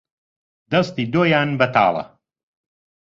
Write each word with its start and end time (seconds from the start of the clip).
دەستی 0.71 1.05
دۆیان 1.13 1.49
بەتاڵە 1.59 2.03